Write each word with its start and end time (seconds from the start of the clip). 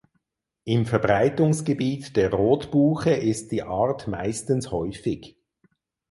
Im 0.63 0.87
Verbreitungsgebiet 0.87 2.15
der 2.17 2.33
Rotbuche 2.33 3.11
ist 3.11 3.51
die 3.51 3.61
Art 3.61 4.07
meistens 4.07 4.71
häufig. 4.71 5.37